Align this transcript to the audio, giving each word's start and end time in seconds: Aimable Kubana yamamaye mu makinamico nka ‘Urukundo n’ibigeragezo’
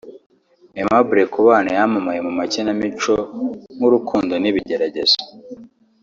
Aimable 0.77 1.21
Kubana 1.33 1.69
yamamaye 1.77 2.19
mu 2.27 2.31
makinamico 2.39 3.13
nka 3.75 3.85
‘Urukundo 3.87 4.33
n’ibigeragezo’ 4.37 5.17